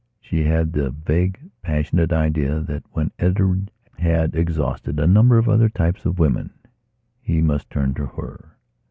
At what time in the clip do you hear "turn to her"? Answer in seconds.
7.69-8.57